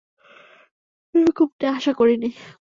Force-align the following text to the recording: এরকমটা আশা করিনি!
এরকমটা 1.15 1.67
আশা 1.77 1.91
করিনি! 1.99 2.29